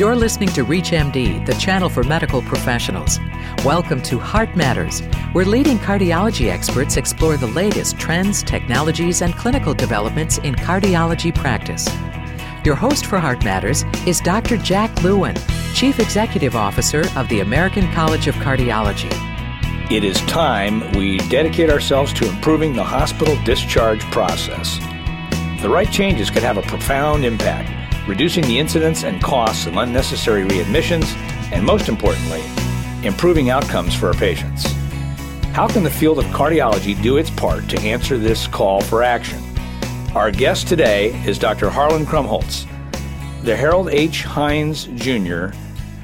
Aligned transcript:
You're 0.00 0.16
listening 0.16 0.48
to 0.54 0.64
ReachMD, 0.64 1.44
the 1.44 1.52
channel 1.56 1.90
for 1.90 2.02
medical 2.02 2.40
professionals. 2.40 3.18
Welcome 3.66 4.00
to 4.04 4.18
Heart 4.18 4.56
Matters, 4.56 5.00
where 5.34 5.44
leading 5.44 5.78
cardiology 5.78 6.50
experts 6.50 6.96
explore 6.96 7.36
the 7.36 7.48
latest 7.48 7.98
trends, 7.98 8.42
technologies, 8.42 9.20
and 9.20 9.34
clinical 9.34 9.74
developments 9.74 10.38
in 10.38 10.54
cardiology 10.54 11.34
practice. 11.34 11.86
Your 12.64 12.76
host 12.76 13.04
for 13.04 13.18
Heart 13.18 13.44
Matters 13.44 13.84
is 14.06 14.22
Dr. 14.22 14.56
Jack 14.56 15.02
Lewin, 15.02 15.36
Chief 15.74 16.00
Executive 16.00 16.56
Officer 16.56 17.02
of 17.14 17.28
the 17.28 17.40
American 17.40 17.86
College 17.92 18.26
of 18.26 18.34
Cardiology. 18.36 19.12
It 19.92 20.02
is 20.02 20.18
time 20.22 20.80
we 20.92 21.18
dedicate 21.28 21.68
ourselves 21.68 22.14
to 22.14 22.26
improving 22.26 22.72
the 22.72 22.84
hospital 22.84 23.36
discharge 23.44 24.00
process. 24.04 24.78
The 25.60 25.68
right 25.68 25.92
changes 25.92 26.30
could 26.30 26.42
have 26.42 26.56
a 26.56 26.62
profound 26.62 27.26
impact 27.26 27.70
reducing 28.06 28.44
the 28.44 28.58
incidence 28.58 29.04
and 29.04 29.22
costs 29.22 29.66
of 29.66 29.76
unnecessary 29.76 30.42
readmissions, 30.44 31.14
and 31.52 31.64
most 31.64 31.88
importantly, 31.88 32.42
improving 33.06 33.50
outcomes 33.50 33.94
for 33.94 34.08
our 34.08 34.14
patients. 34.14 34.64
How 35.52 35.66
can 35.68 35.82
the 35.82 35.90
field 35.90 36.18
of 36.18 36.24
cardiology 36.26 37.00
do 37.02 37.16
its 37.16 37.30
part 37.30 37.68
to 37.70 37.80
answer 37.80 38.18
this 38.18 38.46
call 38.46 38.80
for 38.80 39.02
action? 39.02 39.42
Our 40.14 40.30
guest 40.30 40.68
today 40.68 41.08
is 41.26 41.38
Dr. 41.38 41.70
Harlan 41.70 42.04
Krumholz, 42.06 42.66
the 43.42 43.56
Harold 43.56 43.88
H. 43.90 44.22
Hines 44.24 44.84
Jr., 44.94 45.48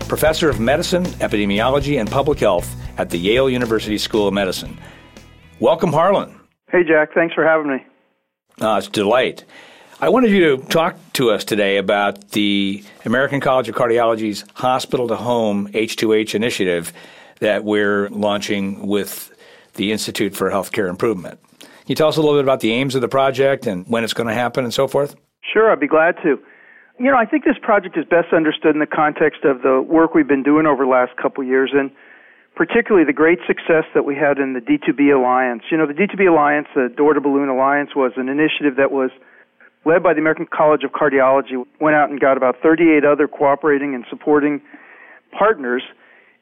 professor 0.09 0.49
of 0.49 0.61
medicine, 0.61 1.05
epidemiology, 1.05 2.01
and 2.01 2.11
public 2.11 2.39
health 2.39 2.75
at 2.99 3.11
the 3.11 3.19
Yale 3.19 3.51
University 3.51 3.99
School 3.99 4.29
of 4.29 4.35
Medicine. 4.35 4.79
Welcome, 5.61 5.93
Harlan. 5.93 6.39
Hey, 6.71 6.83
Jack. 6.85 7.13
Thanks 7.15 7.35
for 7.35 7.45
having 7.45 7.69
me. 7.71 7.85
Uh, 8.61 8.77
it's 8.79 8.89
a 8.89 8.91
delight. 8.91 9.45
I 9.99 10.11
wanted 10.11 10.31
you 10.31 10.59
to 10.59 10.63
talk 10.67 10.99
to 11.15 11.31
us 11.31 11.43
today 11.43 11.79
about 11.79 12.33
the 12.33 12.85
American 13.07 13.41
College 13.41 13.71
of 13.71 13.75
Cardiology's 13.75 14.45
hospital 14.53 15.09
to 15.09 15.17
home 15.17 15.69
H2H 15.69 16.35
initiative 16.35 16.93
that 17.41 17.65
we're 17.65 18.11
launching 18.11 18.87
with 18.87 19.35
the 19.77 19.93
Institute 19.93 20.37
for 20.37 20.51
Healthcare 20.51 20.91
Improvement. 20.91 21.41
Can 21.61 21.69
you 21.87 21.95
tell 21.95 22.09
us 22.09 22.19
a 22.19 22.21
little 22.21 22.37
bit 22.37 22.45
about 22.45 22.61
the 22.61 22.73
aims 22.73 22.95
of 22.95 23.01
the 23.01 23.09
project 23.09 23.67
and 23.67 23.87
when 23.87 24.05
it's 24.05 24.13
going 24.13 24.29
to 24.29 24.35
happen 24.35 24.65
and 24.65 24.75
so 24.75 24.87
forth? 24.87 25.17
Sure, 25.41 25.73
I'd 25.73 25.81
be 25.81 25.89
glad 25.89 26.17
to. 26.25 26.39
You 26.99 27.11
know, 27.11 27.17
I 27.17 27.25
think 27.25 27.47
this 27.47 27.57
project 27.63 27.97
is 27.97 28.05
best 28.05 28.35
understood 28.35 28.75
in 28.75 28.81
the 28.81 28.87
context 28.87 29.45
of 29.45 29.63
the 29.63 29.81
work 29.81 30.13
we've 30.13 30.29
been 30.29 30.43
doing 30.43 30.67
over 30.67 30.85
the 30.85 30.91
last 30.91 31.17
couple 31.17 31.43
years 31.43 31.71
and 31.73 31.91
particularly 32.55 33.07
the 33.07 33.15
great 33.15 33.39
success 33.47 33.85
that 33.95 34.05
we 34.05 34.15
had 34.15 34.37
in 34.37 34.53
the 34.53 34.61
D2B 34.61 35.15
Alliance. 35.15 35.63
You 35.71 35.79
know, 35.79 35.87
the 35.87 35.95
D2B 35.95 36.29
Alliance, 36.29 36.69
the 36.75 36.93
Door 36.95 37.15
to 37.15 37.21
Balloon 37.23 37.49
Alliance, 37.49 37.97
was 37.97 38.13
an 38.17 38.29
initiative 38.29 38.77
that 38.77 38.93
was– 38.93 39.11
led 39.87 40.03
by 40.03 40.13
the 40.13 40.19
American 40.19 40.47
College 40.47 40.83
of 40.83 40.91
Cardiology, 40.91 41.65
went 41.81 41.95
out 41.95 42.11
and 42.11 42.19
got 42.19 42.37
about 42.37 42.57
38 42.61 43.05
other 43.05 43.29
cooperating 43.29 43.95
and 43.95 44.05
supporting 44.11 44.61
partners 45.31 45.83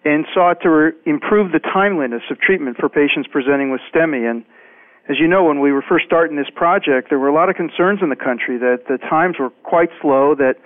and 0.04 0.24
sought 0.34 0.60
to 0.62 0.70
re- 0.70 0.92
improve 1.04 1.52
the 1.52 1.60
timeliness 1.60 2.22
of 2.30 2.40
treatment 2.40 2.76
for 2.78 2.88
patients 2.88 3.28
presenting 3.30 3.70
with 3.70 3.80
STEMI. 3.92 4.28
And 4.28 4.44
as 5.08 5.16
you 5.20 5.28
know, 5.28 5.44
when 5.44 5.60
we 5.60 5.72
were 5.72 5.84
first 5.86 6.06
starting 6.06 6.36
this 6.36 6.48
project, 6.54 7.10
there 7.10 7.18
were 7.18 7.28
a 7.28 7.34
lot 7.34 7.50
of 7.50 7.56
concerns 7.56 8.00
in 8.02 8.08
the 8.08 8.16
country 8.16 8.56
that 8.58 8.88
the 8.88 8.96
times 8.96 9.36
were 9.38 9.50
quite 9.62 9.90
slow, 10.00 10.34
that 10.36 10.56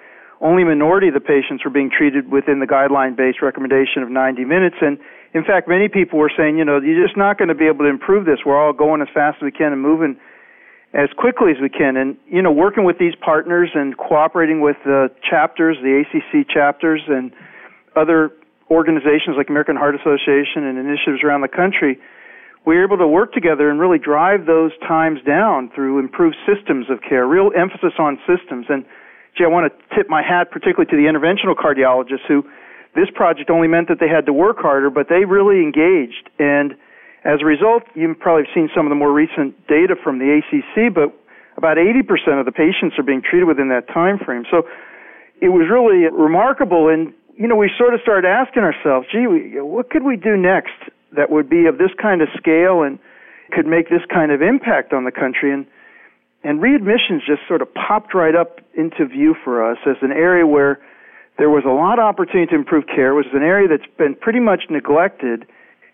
only 0.41 0.63
a 0.63 0.67
minority 0.67 1.09
of 1.09 1.15
the 1.15 1.21
patients 1.21 1.65
were 1.65 1.71
being 1.71 1.91
treated 1.91 2.31
within 2.31 2.61
the 2.61 2.67
guideline 2.67 3.17
based 3.17 3.43
recommendation 3.43 4.03
of 4.03 4.11
90 4.11 4.45
minutes. 4.45 4.77
And 4.81 4.99
in 5.35 5.43
fact, 5.43 5.67
many 5.67 5.89
people 5.89 6.19
were 6.19 6.31
saying, 6.37 6.59
you 6.59 6.65
know, 6.65 6.79
you're 6.79 7.05
just 7.05 7.17
not 7.17 7.39
going 7.39 7.49
to 7.49 7.59
be 7.59 7.67
able 7.67 7.85
to 7.85 7.91
improve 7.91 8.25
this. 8.25 8.39
We're 8.47 8.59
all 8.59 8.73
going 8.73 9.03
as 9.03 9.09
fast 9.13 9.39
as 9.39 9.43
we 9.43 9.51
can 9.51 9.73
and 9.73 9.83
moving 9.83 10.17
as 10.95 11.09
quickly 11.17 11.53
as 11.53 11.61
we 11.61 11.69
can. 11.69 11.97
And, 11.97 12.17
you 12.27 12.43
know, 12.43 12.53
working 12.53 12.85
with 12.85 12.99
these 12.99 13.15
partners 13.15 13.71
and 13.75 13.97
cooperating 13.97 14.61
with 14.61 14.77
the 14.85 15.11
chapters, 15.29 15.77
the 15.83 16.03
ACC 16.03 16.49
chapters, 16.49 17.03
and 17.09 17.33
other 17.97 18.33
organizations 18.71 19.37
like 19.37 19.49
American 19.49 19.77
Heart 19.77 19.97
Association 19.97 20.65
and 20.65 20.79
initiatives 20.79 21.23
around 21.25 21.43
the 21.43 21.49
country, 21.49 21.99
we 22.67 22.77
were 22.77 22.85
able 22.85 22.99
to 22.99 23.07
work 23.07 23.33
together 23.33 23.71
and 23.71 23.81
really 23.81 23.99
drive 23.99 24.47
those 24.47 24.73
times 24.87 25.21
down 25.27 25.71
through 25.75 25.99
improved 25.99 26.37
systems 26.45 26.87
of 26.91 27.01
care, 27.01 27.27
real 27.27 27.51
emphasis 27.57 27.93
on 27.99 28.19
systems. 28.27 28.67
And, 28.69 28.85
gee, 29.37 29.45
I 29.45 29.49
want 29.49 29.73
to 29.73 29.97
tip 29.97 30.09
my 30.09 30.23
hat 30.23 30.51
particularly 30.51 30.91
to 30.91 30.97
the 30.97 31.09
interventional 31.09 31.57
cardiologists 31.57 32.27
who 32.29 32.45
this 32.95 33.09
project 33.15 33.51
only 33.51 33.69
meant 33.69 33.89
that 33.89 34.01
they 34.01 34.09
had 34.09 34.27
to 34.27 34.33
work 34.33 34.59
harder, 34.59 34.91
but 34.91 35.09
they 35.09 35.25
really 35.25 35.63
engaged 35.63 36.29
and 36.39 36.75
as 37.25 37.41
a 37.43 37.45
result, 37.45 37.83
you've 37.95 38.19
probably 38.19 38.47
seen 38.55 38.69
some 38.75 38.87
of 38.87 38.91
the 38.91 38.97
more 38.97 39.13
recent 39.13 39.67
data 39.67 39.97
from 40.03 40.19
the 40.19 40.39
ACC, 40.39 40.95
but 40.95 41.13
about 41.57 41.77
80% 41.77 42.39
of 42.39 42.47
the 42.47 42.53
patients 42.53 42.99
are 42.99 43.03
being 43.03 43.23
treated 43.23 43.47
within 43.47 43.69
that 43.71 43.89
time 43.89 44.19
frame. 44.19 44.45
So 44.51 44.63
it 45.41 45.49
was 45.49 45.67
really 45.71 46.07
remarkable. 46.07 46.89
And, 46.89 47.13
you 47.37 47.49
know, 47.49 47.57
we 47.57 47.71
sort 47.77 47.95
of 47.95 48.01
started 48.01 48.29
asking 48.29 48.63
ourselves, 48.63 49.09
gee, 49.11 49.27
what 49.59 49.91
could 49.91 50.05
we 50.05 50.17
do 50.17 50.37
next 50.37 50.79
that 51.17 51.31
would 51.31 51.51
be 51.51 51.67
of 51.67 51.79
this 51.79 51.91
kind 52.01 52.23
of 52.23 52.29
scale 52.37 52.83
and 52.83 52.99
could 53.51 53.67
make 53.67 53.91
this 53.91 54.03
kind 54.13 54.31
of 54.31 54.43
impact 54.43 54.93
on 54.93 55.05
the 55.05 55.11
country? 55.11 55.53
And, 55.53 55.67
and 56.45 56.61
readmissions 56.61 57.27
just 57.27 57.43
sort 57.49 57.63
of 57.63 57.69
popped 57.75 58.15
right 58.15 58.37
up 58.37 58.61
into 58.75 59.05
view 59.07 59.35
for 59.43 59.69
us 59.69 59.79
as 59.87 59.97
an 60.03 60.13
area 60.13 60.47
where 60.47 60.79
there 61.39 61.51
was 61.51 61.65
a 61.67 61.75
lot 61.75 61.99
of 61.99 62.05
opportunity 62.05 62.51
to 62.51 62.55
improve 62.55 62.87
care. 62.87 63.15
Was 63.15 63.27
an 63.33 63.43
area 63.43 63.67
that's 63.67 63.91
been 63.97 64.15
pretty 64.15 64.41
much 64.41 64.71
neglected 64.71 65.47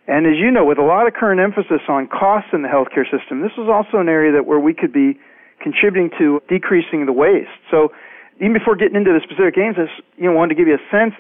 and 0.06 0.26
as 0.26 0.36
you 0.36 0.50
know, 0.50 0.64
with 0.64 0.78
a 0.78 0.84
lot 0.84 1.06
of 1.06 1.14
current 1.14 1.40
emphasis 1.40 1.80
on 1.88 2.08
costs 2.08 2.50
in 2.52 2.62
the 2.62 2.68
healthcare 2.68 3.08
system, 3.08 3.40
this 3.40 3.52
is 3.56 3.68
also 3.68 3.98
an 3.98 4.08
area 4.08 4.32
that 4.32 4.46
where 4.46 4.60
we 4.60 4.74
could 4.74 4.92
be 4.92 5.18
contributing 5.62 6.10
to 6.18 6.42
decreasing 6.48 7.06
the 7.06 7.12
waste. 7.12 7.48
So 7.70 7.88
even 8.36 8.52
before 8.52 8.76
getting 8.76 8.96
into 8.96 9.12
the 9.12 9.20
specific 9.24 9.56
aims, 9.56 9.76
I 9.78 9.88
you 10.16 10.28
know, 10.28 10.36
wanted 10.36 10.54
to 10.54 10.60
give 10.60 10.68
you 10.68 10.74
a 10.74 10.90
sense 10.90 11.14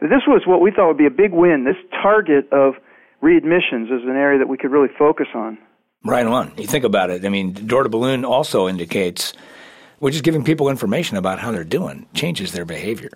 that 0.00 0.08
this 0.08 0.22
was 0.26 0.42
what 0.46 0.60
we 0.60 0.70
thought 0.70 0.88
would 0.88 0.98
be 0.98 1.06
a 1.06 1.10
big 1.10 1.32
win. 1.32 1.64
This 1.64 1.80
target 2.02 2.52
of 2.52 2.74
readmissions 3.22 3.84
is 3.84 4.04
an 4.04 4.16
area 4.16 4.38
that 4.38 4.48
we 4.48 4.58
could 4.58 4.70
really 4.70 4.92
focus 4.98 5.28
on. 5.34 5.56
Right 6.04 6.26
on. 6.26 6.52
You 6.58 6.66
think 6.66 6.84
about 6.84 7.10
it. 7.10 7.24
I 7.24 7.30
mean, 7.30 7.52
door 7.52 7.82
to 7.82 7.88
balloon 7.88 8.24
also 8.24 8.68
indicates 8.68 9.32
we're 9.98 10.10
just 10.10 10.24
giving 10.24 10.44
people 10.44 10.68
information 10.68 11.16
about 11.16 11.38
how 11.38 11.52
they're 11.52 11.64
doing, 11.64 12.06
changes 12.12 12.52
their 12.52 12.66
behavior. 12.66 13.10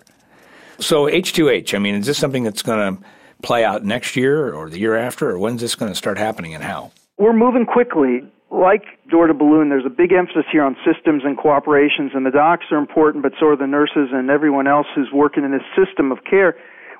So 0.79 1.05
H2H, 1.05 1.75
I 1.75 1.77
mean, 1.77 1.95
is 1.95 2.07
this 2.07 2.17
something 2.17 2.43
that's 2.43 2.63
going 2.63 2.97
to 2.97 3.03
play 3.41 3.63
out 3.63 3.83
next 3.83 4.15
year 4.15 4.53
or 4.53 4.69
the 4.69 4.79
year 4.79 4.95
after, 4.95 5.29
or 5.29 5.39
when's 5.39 5.61
this 5.61 5.75
going 5.75 5.91
to 5.91 5.95
start 5.95 6.17
happening 6.17 6.53
and 6.53 6.63
how? 6.63 6.91
We're 7.17 7.33
moving 7.33 7.65
quickly. 7.65 8.21
Like 8.51 8.83
Door 9.09 9.27
to 9.27 9.33
Balloon, 9.33 9.69
there's 9.69 9.85
a 9.85 9.89
big 9.89 10.11
emphasis 10.11 10.43
here 10.51 10.63
on 10.63 10.75
systems 10.83 11.23
and 11.23 11.37
cooperations, 11.37 12.13
and 12.13 12.25
the 12.25 12.31
docs 12.31 12.65
are 12.71 12.77
important, 12.77 13.23
but 13.23 13.31
so 13.39 13.47
are 13.47 13.55
the 13.55 13.67
nurses 13.67 14.09
and 14.11 14.29
everyone 14.29 14.67
else 14.67 14.87
who's 14.93 15.09
working 15.13 15.45
in 15.45 15.51
this 15.51 15.63
system 15.71 16.11
of 16.11 16.19
care, 16.29 16.55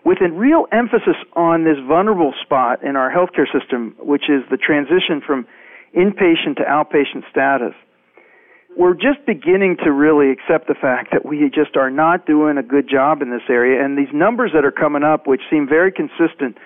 with 0.06 0.19
a 0.22 0.31
real 0.31 0.66
emphasis 0.72 1.18
on 1.35 1.66
this 1.66 1.78
vulnerable 1.85 2.34
spot 2.41 2.81
in 2.84 2.96
our 2.96 3.12
healthcare 3.12 3.46
system, 3.52 3.96
which 4.00 4.29
is 4.29 4.44
the 4.50 4.58
transition 4.58 5.22
from 5.25 5.46
inpatient 5.94 6.56
to 6.56 6.63
outpatient 6.63 7.29
status 7.29 7.75
we're 8.78 8.94
just 8.94 9.26
beginning 9.26 9.78
to 9.84 9.92
really 9.92 10.32
accept 10.32 10.68
the 10.68 10.76
fact 10.76 11.12
that 11.12 11.26
we 11.26 11.50
just 11.54 11.76
are 11.76 11.90
not 11.90 12.26
doing 12.26 12.58
a 12.58 12.64
good 12.64 12.90
job 12.90 13.22
in 13.22 13.30
this 13.30 13.44
area. 13.50 13.84
And 13.84 13.98
these 13.98 14.14
numbers 14.14 14.52
that 14.54 14.64
are 14.64 14.72
coming 14.72 15.04
up, 15.04 15.28
which 15.28 15.42
seem 15.50 15.68
very 15.68 15.92
consistent, 15.92 16.58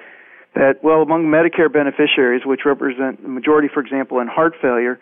that, 0.54 0.84
well, 0.84 1.02
among 1.02 1.26
Medicare 1.26 1.72
beneficiaries, 1.72 2.46
which 2.46 2.62
represent 2.66 3.22
the 3.22 3.30
majority, 3.30 3.68
for 3.74 3.82
example, 3.82 4.20
in 4.20 4.28
heart 4.28 4.54
failure, 4.62 5.00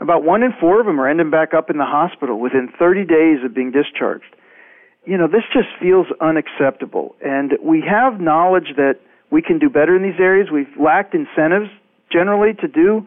about 0.00 0.24
one 0.24 0.42
in 0.42 0.52
four 0.60 0.80
of 0.80 0.86
them 0.86 1.00
are 1.00 1.08
ending 1.08 1.30
back 1.30 1.54
up 1.54 1.70
in 1.70 1.78
the 1.78 1.86
hospital 1.86 2.38
within 2.38 2.68
30 2.78 3.04
days 3.04 3.38
of 3.44 3.54
being 3.54 3.70
discharged. 3.70 4.36
You 5.04 5.16
know, 5.16 5.26
this 5.26 5.42
just 5.52 5.68
feels 5.80 6.06
unacceptable. 6.20 7.16
And 7.24 7.52
we 7.62 7.82
have 7.88 8.20
knowledge 8.20 8.74
that 8.76 9.00
we 9.30 9.42
can 9.42 9.58
do 9.58 9.68
better 9.68 9.96
in 9.96 10.02
these 10.02 10.20
areas. 10.20 10.48
We've 10.52 10.70
lacked 10.78 11.14
incentives 11.14 11.70
generally 12.10 12.52
to 12.60 12.68
do 12.68 13.06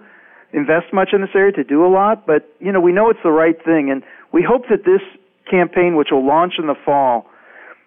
invest 0.53 0.93
much 0.93 1.09
in 1.13 1.21
this 1.21 1.29
area, 1.35 1.51
to 1.53 1.63
do 1.63 1.85
a 1.85 1.89
lot, 1.89 2.25
but 2.25 2.49
you 2.59 2.71
know 2.71 2.79
we 2.79 2.91
know 2.91 3.09
it's 3.09 3.23
the 3.23 3.31
right 3.31 3.57
thing, 3.63 3.89
and 3.91 4.03
we 4.31 4.43
hope 4.43 4.63
that 4.69 4.85
this 4.85 5.01
campaign, 5.49 5.95
which 5.95 6.09
will 6.11 6.25
launch 6.25 6.53
in 6.57 6.67
the 6.67 6.75
fall, 6.85 7.27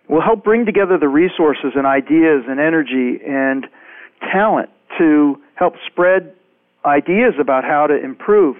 will 0.08 0.22
help 0.22 0.44
bring 0.44 0.64
together 0.64 0.98
the 0.98 1.08
resources 1.08 1.72
and 1.74 1.86
ideas 1.86 2.44
and 2.48 2.60
energy 2.60 3.20
and 3.26 3.66
talent 4.32 4.70
to 4.98 5.40
help 5.54 5.74
spread 5.86 6.34
ideas 6.84 7.34
about 7.40 7.64
how 7.64 7.86
to 7.86 8.02
improve. 8.02 8.56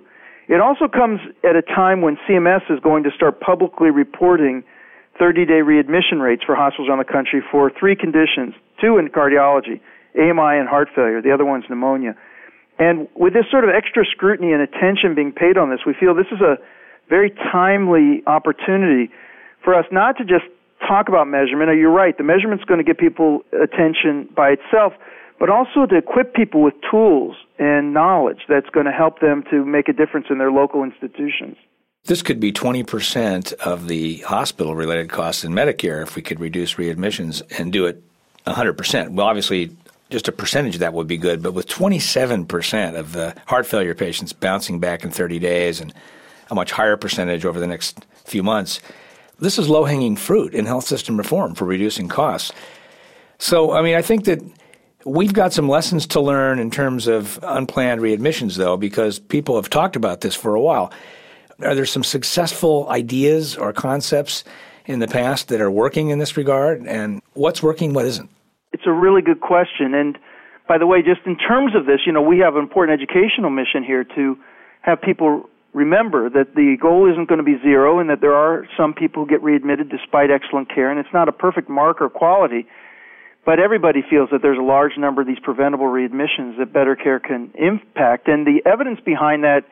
It 0.48 0.60
also 0.60 0.88
comes 0.88 1.20
at 1.44 1.56
a 1.56 1.62
time 1.62 2.00
when 2.00 2.16
CMS 2.28 2.70
is 2.70 2.80
going 2.80 3.04
to 3.04 3.10
start 3.10 3.40
publicly 3.40 3.90
reporting 3.90 4.64
30 5.18 5.46
day 5.46 5.62
readmission 5.62 6.20
rates 6.20 6.42
for 6.44 6.54
hospitals 6.54 6.88
around 6.88 6.98
the 6.98 7.12
country 7.12 7.42
for 7.50 7.70
three 7.78 7.96
conditions 7.96 8.54
two 8.80 8.96
in 8.96 9.08
cardiology, 9.08 9.80
AMI 10.14 10.58
and 10.58 10.68
heart 10.68 10.88
failure, 10.94 11.20
the 11.20 11.32
other 11.32 11.44
one's 11.44 11.64
pneumonia. 11.68 12.14
And 12.78 13.08
with 13.14 13.32
this 13.32 13.44
sort 13.50 13.64
of 13.64 13.70
extra 13.70 14.04
scrutiny 14.06 14.52
and 14.52 14.62
attention 14.62 15.14
being 15.14 15.32
paid 15.32 15.58
on 15.58 15.70
this, 15.70 15.80
we 15.86 15.94
feel 15.98 16.14
this 16.14 16.30
is 16.32 16.40
a 16.40 16.58
very 17.08 17.30
timely 17.52 18.22
opportunity 18.26 19.10
for 19.64 19.74
us 19.74 19.84
not 19.90 20.16
to 20.18 20.24
just 20.24 20.44
talk 20.86 21.08
about 21.08 21.26
measurement. 21.26 21.76
You're 21.76 21.90
right, 21.90 22.16
the 22.16 22.24
measurement's 22.24 22.64
going 22.64 22.78
to 22.78 22.84
get 22.84 22.98
people 22.98 23.40
attention 23.52 24.28
by 24.36 24.50
itself, 24.50 24.92
but 25.40 25.50
also 25.50 25.86
to 25.86 25.96
equip 25.96 26.34
people 26.34 26.62
with 26.62 26.74
tools 26.88 27.36
and 27.58 27.92
knowledge 27.92 28.42
that's 28.48 28.68
going 28.70 28.86
to 28.86 28.92
help 28.92 29.20
them 29.20 29.42
to 29.50 29.64
make 29.64 29.88
a 29.88 29.92
difference 29.92 30.26
in 30.30 30.38
their 30.38 30.52
local 30.52 30.84
institutions. 30.84 31.56
This 32.04 32.22
could 32.22 32.38
be 32.38 32.52
20% 32.52 33.52
of 33.54 33.88
the 33.88 34.18
hospital 34.18 34.76
related 34.76 35.10
costs 35.10 35.44
in 35.44 35.52
Medicare 35.52 36.02
if 36.02 36.14
we 36.14 36.22
could 36.22 36.38
reduce 36.38 36.74
readmissions 36.74 37.42
and 37.58 37.72
do 37.72 37.86
it 37.86 38.02
100%. 38.46 39.10
Well, 39.10 39.26
obviously, 39.26 39.76
just 40.10 40.28
a 40.28 40.32
percentage 40.32 40.74
of 40.74 40.80
that 40.80 40.94
would 40.94 41.06
be 41.06 41.18
good, 41.18 41.42
but 41.42 41.52
with 41.52 41.66
27% 41.66 42.98
of 42.98 43.12
the 43.12 43.34
heart 43.46 43.66
failure 43.66 43.94
patients 43.94 44.32
bouncing 44.32 44.80
back 44.80 45.04
in 45.04 45.10
30 45.10 45.38
days 45.38 45.80
and 45.80 45.92
a 46.50 46.54
much 46.54 46.72
higher 46.72 46.96
percentage 46.96 47.44
over 47.44 47.60
the 47.60 47.66
next 47.66 48.06
few 48.24 48.42
months, 48.42 48.80
this 49.38 49.58
is 49.58 49.68
low 49.68 49.84
hanging 49.84 50.16
fruit 50.16 50.54
in 50.54 50.64
health 50.64 50.86
system 50.86 51.16
reform 51.16 51.54
for 51.54 51.64
reducing 51.64 52.08
costs. 52.08 52.52
So, 53.38 53.72
I 53.72 53.82
mean, 53.82 53.94
I 53.94 54.02
think 54.02 54.24
that 54.24 54.40
we've 55.04 55.32
got 55.32 55.52
some 55.52 55.68
lessons 55.68 56.06
to 56.08 56.20
learn 56.20 56.58
in 56.58 56.70
terms 56.70 57.06
of 57.06 57.38
unplanned 57.42 58.00
readmissions, 58.00 58.56
though, 58.56 58.76
because 58.76 59.18
people 59.18 59.56
have 59.56 59.70
talked 59.70 59.94
about 59.94 60.22
this 60.22 60.34
for 60.34 60.54
a 60.54 60.60
while. 60.60 60.92
Are 61.60 61.74
there 61.74 61.86
some 61.86 62.04
successful 62.04 62.88
ideas 62.88 63.56
or 63.56 63.72
concepts 63.72 64.42
in 64.86 65.00
the 65.00 65.08
past 65.08 65.48
that 65.48 65.60
are 65.60 65.70
working 65.70 66.08
in 66.08 66.18
this 66.18 66.36
regard? 66.36 66.86
And 66.86 67.20
what's 67.34 67.62
working, 67.62 67.92
what 67.92 68.06
isn't? 68.06 68.30
It's 68.72 68.84
a 68.86 68.92
really 68.92 69.22
good 69.22 69.40
question. 69.40 69.94
And 69.94 70.18
by 70.66 70.78
the 70.78 70.86
way, 70.86 71.02
just 71.02 71.26
in 71.26 71.36
terms 71.36 71.74
of 71.74 71.86
this, 71.86 72.00
you 72.06 72.12
know, 72.12 72.22
we 72.22 72.38
have 72.40 72.56
an 72.56 72.62
important 72.62 73.00
educational 73.00 73.50
mission 73.50 73.84
here 73.84 74.04
to 74.16 74.36
have 74.82 75.00
people 75.00 75.48
remember 75.72 76.30
that 76.30 76.54
the 76.54 76.76
goal 76.80 77.10
isn't 77.10 77.28
going 77.28 77.38
to 77.38 77.44
be 77.44 77.56
zero 77.62 78.00
and 78.00 78.10
that 78.10 78.20
there 78.20 78.34
are 78.34 78.66
some 78.76 78.94
people 78.94 79.24
who 79.24 79.30
get 79.30 79.42
readmitted 79.42 79.90
despite 79.90 80.30
excellent 80.30 80.72
care. 80.74 80.90
And 80.90 80.98
it's 80.98 81.12
not 81.12 81.28
a 81.28 81.32
perfect 81.32 81.68
mark 81.68 82.00
or 82.00 82.08
quality 82.08 82.66
but 83.48 83.58
everybody 83.58 84.02
feels 84.10 84.28
that 84.30 84.42
there's 84.42 84.58
a 84.58 84.62
large 84.62 84.92
number 84.98 85.22
of 85.22 85.26
these 85.26 85.38
preventable 85.42 85.86
readmissions 85.86 86.58
that 86.58 86.70
better 86.70 86.94
care 86.94 87.18
can 87.18 87.50
impact. 87.54 88.28
And 88.28 88.46
the 88.46 88.60
evidence 88.68 89.00
behind 89.00 89.42
that 89.44 89.64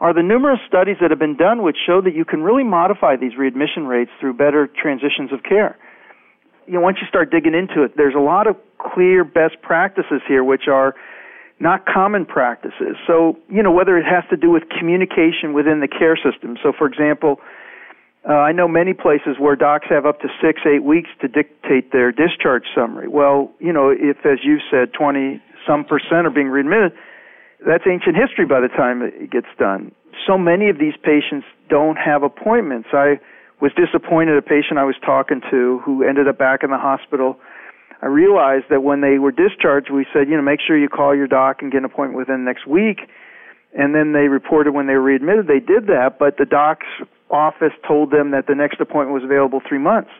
are 0.00 0.12
the 0.12 0.22
numerous 0.22 0.60
studies 0.68 0.96
that 1.00 1.08
have 1.08 1.18
been 1.18 1.34
done 1.34 1.62
which 1.62 1.78
show 1.86 2.02
that 2.02 2.14
you 2.14 2.26
can 2.26 2.42
really 2.42 2.62
modify 2.62 3.16
these 3.16 3.32
readmission 3.38 3.86
rates 3.86 4.10
through 4.20 4.34
better 4.34 4.68
transitions 4.68 5.32
of 5.32 5.42
care 5.42 5.78
you 6.66 6.74
know 6.74 6.80
once 6.80 6.98
you 7.00 7.06
start 7.08 7.30
digging 7.30 7.54
into 7.54 7.82
it 7.82 7.96
there's 7.96 8.14
a 8.14 8.20
lot 8.20 8.46
of 8.46 8.56
clear 8.78 9.24
best 9.24 9.60
practices 9.62 10.20
here 10.28 10.44
which 10.44 10.68
are 10.68 10.94
not 11.58 11.86
common 11.86 12.26
practices. 12.26 12.96
So, 13.06 13.38
you 13.48 13.62
know, 13.62 13.72
whether 13.72 13.96
it 13.96 14.04
has 14.04 14.24
to 14.30 14.36
do 14.36 14.50
with 14.50 14.64
communication 14.68 15.54
within 15.54 15.80
the 15.80 15.88
care 15.88 16.16
system. 16.16 16.58
So, 16.62 16.72
for 16.76 16.86
example, 16.86 17.40
uh, 18.28 18.32
I 18.32 18.52
know 18.52 18.68
many 18.68 18.92
places 18.92 19.36
where 19.38 19.56
docs 19.56 19.86
have 19.88 20.04
up 20.04 20.20
to 20.20 20.28
six, 20.42 20.60
eight 20.66 20.82
weeks 20.82 21.08
to 21.20 21.28
dictate 21.28 21.92
their 21.92 22.12
discharge 22.12 22.64
summary. 22.74 23.08
Well, 23.08 23.52
you 23.58 23.72
know, 23.72 23.88
if, 23.90 24.26
as 24.26 24.40
you 24.42 24.58
said, 24.70 24.92
20 24.92 25.40
some 25.66 25.84
percent 25.84 26.26
are 26.26 26.30
being 26.30 26.48
readmitted, 26.48 26.92
that's 27.66 27.84
ancient 27.90 28.16
history 28.16 28.44
by 28.44 28.60
the 28.60 28.68
time 28.68 29.02
it 29.02 29.30
gets 29.30 29.48
done. 29.58 29.92
So 30.26 30.36
many 30.36 30.68
of 30.68 30.78
these 30.78 30.94
patients 31.02 31.46
don't 31.68 31.96
have 31.96 32.22
appointments. 32.22 32.88
I 32.92 33.18
was 33.60 33.72
disappointed 33.74 34.36
a 34.36 34.42
patient 34.42 34.78
I 34.78 34.84
was 34.84 34.96
talking 35.04 35.40
to 35.50 35.80
who 35.84 36.04
ended 36.04 36.28
up 36.28 36.38
back 36.38 36.62
in 36.62 36.70
the 36.70 36.78
hospital 36.78 37.38
I 38.02 38.06
realized 38.06 38.66
that 38.70 38.82
when 38.82 39.00
they 39.00 39.18
were 39.18 39.32
discharged, 39.32 39.90
we 39.90 40.06
said, 40.12 40.28
you 40.28 40.36
know, 40.36 40.42
make 40.42 40.60
sure 40.60 40.76
you 40.76 40.88
call 40.88 41.16
your 41.16 41.26
doc 41.26 41.62
and 41.62 41.72
get 41.72 41.78
an 41.78 41.84
appointment 41.84 42.18
within 42.18 42.44
next 42.44 42.66
week. 42.66 43.00
And 43.76 43.94
then 43.94 44.12
they 44.12 44.28
reported 44.28 44.72
when 44.72 44.86
they 44.86 44.94
were 44.94 45.02
readmitted, 45.02 45.46
they 45.46 45.60
did 45.60 45.86
that, 45.88 46.18
but 46.18 46.36
the 46.38 46.44
doc's 46.44 46.86
office 47.30 47.72
told 47.86 48.10
them 48.10 48.30
that 48.30 48.46
the 48.46 48.54
next 48.54 48.80
appointment 48.80 49.12
was 49.12 49.24
available 49.24 49.60
three 49.66 49.78
months. 49.78 50.10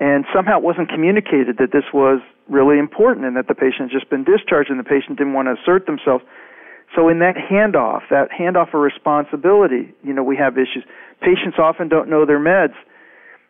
And 0.00 0.24
somehow 0.34 0.58
it 0.58 0.64
wasn't 0.64 0.88
communicated 0.88 1.58
that 1.58 1.72
this 1.72 1.84
was 1.92 2.20
really 2.48 2.78
important 2.78 3.26
and 3.26 3.36
that 3.36 3.48
the 3.48 3.54
patient 3.54 3.90
had 3.90 4.00
just 4.00 4.10
been 4.10 4.24
discharged 4.24 4.70
and 4.70 4.78
the 4.78 4.84
patient 4.84 5.18
didn't 5.18 5.34
want 5.34 5.48
to 5.48 5.60
assert 5.60 5.86
themselves. 5.86 6.24
So 6.96 7.08
in 7.08 7.18
that 7.18 7.36
handoff, 7.36 8.02
that 8.10 8.30
handoff 8.30 8.72
of 8.72 8.80
responsibility, 8.80 9.92
you 10.02 10.12
know, 10.14 10.22
we 10.22 10.36
have 10.36 10.56
issues. 10.56 10.84
Patients 11.20 11.58
often 11.58 11.88
don't 11.88 12.08
know 12.08 12.26
their 12.26 12.40
meds. 12.40 12.74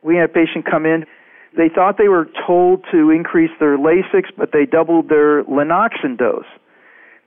We 0.02 0.16
had 0.16 0.30
a 0.30 0.32
patient 0.32 0.64
come 0.68 0.86
in 0.86 1.04
they 1.56 1.68
thought 1.68 1.96
they 1.96 2.08
were 2.08 2.28
told 2.46 2.84
to 2.92 3.10
increase 3.10 3.50
their 3.58 3.78
Lasix, 3.78 4.28
but 4.36 4.52
they 4.52 4.66
doubled 4.66 5.08
their 5.08 5.44
Lanoxin 5.44 6.18
dose 6.18 6.46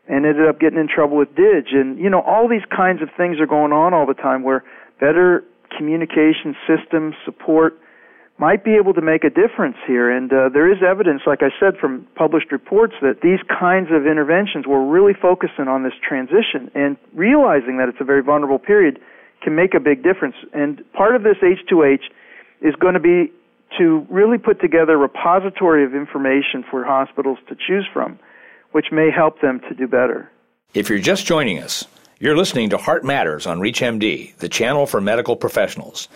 and 0.08 0.26
ended 0.26 0.48
up 0.48 0.60
getting 0.60 0.80
in 0.80 0.88
trouble 0.88 1.18
with 1.18 1.36
DIG. 1.36 1.74
And, 1.74 1.98
you 1.98 2.10
know, 2.10 2.22
all 2.22 2.48
these 2.48 2.66
kinds 2.76 3.02
of 3.02 3.10
things 3.18 3.40
are 3.40 3.48
going 3.48 3.72
on 3.72 3.94
all 3.94 4.06
the 4.06 4.14
time 4.14 4.44
where 4.44 4.64
better 5.00 5.44
communication 5.76 6.56
systems 6.68 7.16
support 7.26 7.80
might 8.38 8.64
be 8.64 8.76
able 8.76 8.94
to 8.94 9.02
make 9.02 9.24
a 9.24 9.30
difference 9.30 9.78
here. 9.86 10.10
And 10.10 10.32
uh, 10.34 10.50
there 10.50 10.72
is 10.72 10.80
evidence, 10.82 11.22
like 11.26 11.42
I 11.42 11.50
said, 11.60 11.78
from 11.78 12.08
published 12.16 12.52
reports 12.52 12.94
that 13.02 13.22
these 13.22 13.40
kinds 13.48 13.90
of 13.92 14.06
interventions 14.06 14.66
were 14.68 14.84
really 14.86 15.14
focusing 15.14 15.68
on 15.68 15.84
this 15.84 15.94
transition 16.02 16.70
and 16.74 16.98
realizing 17.14 17.78
that 17.78 17.90
it's 17.90 18.02
a 18.02 18.06
very 18.06 18.24
vulnerable 18.24 18.60
period 18.60 19.00
can 19.42 19.56
make 19.56 19.74
a 19.74 19.80
big 19.80 20.04
difference. 20.04 20.36
And 20.54 20.84
part 20.94 21.16
of 21.16 21.24
this 21.24 21.38
H2H 21.42 22.04
is 22.62 22.76
going 22.76 22.94
to 22.94 23.00
be 23.00 23.32
to 23.78 24.06
really 24.10 24.38
put 24.38 24.60
together 24.60 24.94
a 24.94 24.98
repository 24.98 25.86
of 25.86 25.96
information 25.96 26.64
for 26.70 26.84
hospitals 26.84 27.40
to 27.48 27.56
choose 27.56 27.88
from, 27.94 28.20
which 28.72 28.88
may 28.92 29.10
help 29.10 29.42
them 29.42 29.60
to 29.70 29.74
do 29.74 29.88
better. 29.88 30.30
If 30.74 30.90
you're 30.90 31.00
just 31.00 31.26
joining 31.26 31.60
us, 31.60 31.86
you're 32.20 32.38
listening 32.38 32.70
to 32.70 32.78
Heart 32.78 33.04
Matters 33.04 33.48
on 33.48 33.60
ReachMD, 33.60 34.38
the 34.38 34.50
channel 34.50 34.86
for 34.86 35.02
medical 35.02 35.36
professionals. 35.36 36.08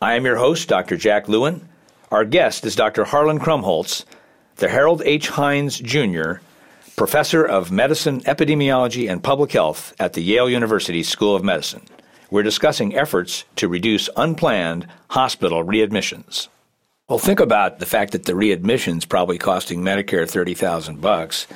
I 0.00 0.14
am 0.14 0.24
your 0.24 0.36
host, 0.36 0.68
Dr. 0.68 0.96
Jack 0.96 1.28
Lewin. 1.28 1.68
Our 2.10 2.24
guest 2.24 2.64
is 2.64 2.74
Dr. 2.74 3.04
Harlan 3.04 3.38
Krumholz, 3.38 4.04
the 4.56 4.68
Harold 4.68 5.02
H. 5.04 5.28
Hines 5.28 5.78
Jr., 5.78 6.34
Professor 6.96 7.44
of 7.44 7.70
Medicine, 7.70 8.20
Epidemiology, 8.22 9.10
and 9.10 9.22
Public 9.22 9.52
Health 9.52 9.94
at 10.00 10.14
the 10.14 10.22
Yale 10.22 10.50
University 10.50 11.04
School 11.04 11.36
of 11.36 11.44
Medicine. 11.44 11.82
We're 12.30 12.42
discussing 12.42 12.94
efforts 12.94 13.44
to 13.56 13.68
reduce 13.68 14.10
unplanned 14.16 14.86
hospital 15.08 15.64
readmissions. 15.64 16.48
Well, 17.08 17.18
think 17.18 17.40
about 17.40 17.78
the 17.78 17.86
fact 17.86 18.12
that 18.12 18.26
the 18.26 18.34
readmission's 18.34 19.06
probably 19.06 19.38
costing 19.38 19.80
Medicare 19.80 20.28
thirty 20.28 20.54
thousand 20.54 21.00
bucks. 21.00 21.46